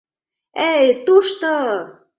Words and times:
Э-э, 0.67 0.89
тушто!.. 1.05 1.53